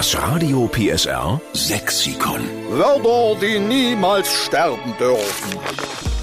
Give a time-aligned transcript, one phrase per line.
[0.00, 2.40] Das Radio PSR Sexikon.
[2.70, 5.58] Wörter, die niemals sterben dürfen.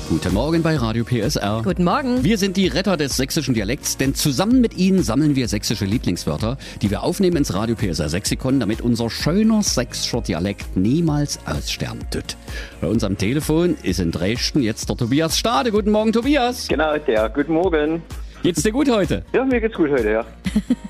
[0.10, 1.62] Guten Morgen bei Radio PSR.
[1.64, 2.24] Guten Morgen.
[2.24, 6.58] Wir sind die Retter des sächsischen Dialekts, denn zusammen mit Ihnen sammeln wir sächsische Lieblingswörter,
[6.82, 12.36] die wir aufnehmen ins Radio PSR Sexikon, damit unser schöner sächsischer Dialekt niemals aussterben tut.
[12.82, 15.70] Bei uns am Telefon ist in Dresden jetzt der Tobias Stade.
[15.70, 16.68] Guten Morgen, Tobias.
[16.68, 17.30] Genau, der.
[17.30, 18.02] Guten Morgen.
[18.44, 19.24] Geht's dir gut heute?
[19.34, 20.26] Ja, mir geht's gut heute, ja.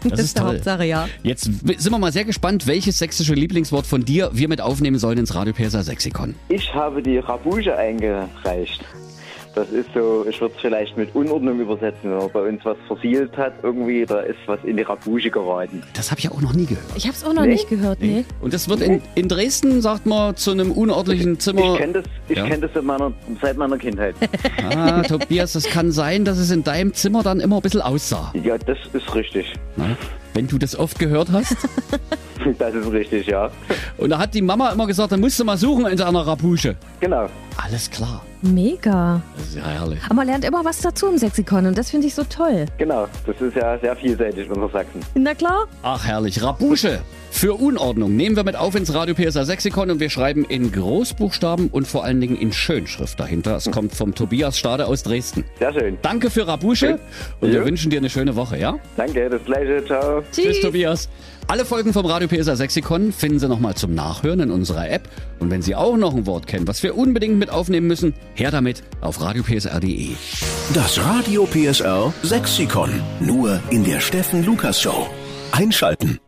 [0.04, 1.08] Das, ist die Hauptsache, ja.
[1.24, 5.18] Jetzt sind wir mal sehr gespannt, welches sächsische Lieblingswort von dir wir mit aufnehmen sollen
[5.18, 6.36] ins Radio PSR Sexikon.
[6.50, 8.86] Ich habe die Rabouche eingereicht.
[9.58, 12.78] Das ist so, ich würde es vielleicht mit Unordnung übersetzen, wenn man bei uns was
[12.86, 15.82] versiegelt hat, irgendwie, da ist was in die Rabouche geraten.
[15.96, 16.86] Das habe ich ja auch noch nie gehört.
[16.96, 18.24] Ich habe es auch noch nicht gehört, nee.
[18.40, 21.74] Und das wird in, in Dresden, sagt man, zu einem unordentlichen Zimmer.
[21.74, 22.46] Ich kenne das, ich Ja.
[22.46, 24.14] kenn das seit meiner, seit meiner Kindheit.
[24.76, 28.32] Ah, Tobias, es kann sein, dass es in deinem Zimmer dann immer ein bisschen aussah.
[28.44, 29.54] ja, das ist richtig.
[29.76, 29.98] Ne?
[30.36, 31.56] Wenn du das oft gehört hast.
[32.60, 33.50] Das ist richtig, ja.
[33.98, 36.76] Und da hat die Mama immer gesagt, dann musst du mal suchen in deiner Rapusche.
[37.02, 37.28] Genau.
[37.58, 38.24] Alles klar.
[38.44, 39.22] Mega.
[39.36, 40.00] Das ist ja herrlich.
[40.06, 42.66] Aber man lernt immer was dazu im Sexikon und das finde ich so toll.
[42.78, 43.08] Genau.
[43.26, 45.02] Das ist ja sehr vielseitig unter Sachsen.
[45.16, 45.66] Na klar.
[45.82, 46.42] Ach, herrlich.
[46.44, 47.00] Rapusche.
[47.32, 51.68] Für Unordnung nehmen wir mit auf ins Radio PSA Sexikon und wir schreiben in Großbuchstaben
[51.70, 53.56] und vor allen Dingen in Schönschrift dahinter.
[53.56, 55.44] Es kommt vom Tobias Stade aus Dresden.
[55.60, 55.98] Sehr schön.
[56.02, 57.00] Danke für Rapusche
[57.40, 58.80] und wir wünschen dir eine schöne Woche, ja?
[58.96, 59.84] Danke, das gleiche.
[59.86, 60.24] Ciao.
[60.32, 61.10] Tschüss, Tobias.
[61.50, 65.08] Alle Folgen vom Radio PSA Sexikon finden Sie nochmal zum Nachhören in unserer App.
[65.40, 68.52] Und wenn Sie auch noch ein Wort kennen, was wir unbedingt mit aufnehmen müssen, her
[68.52, 70.10] damit auf radiopsr.de.
[70.74, 72.90] Das Radio PSR Sexikon.
[73.20, 75.08] Nur in der Steffen Lukas Show.
[75.52, 76.20] Einschalten.